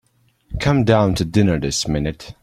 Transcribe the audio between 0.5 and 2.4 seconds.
Come down to dinner this minute.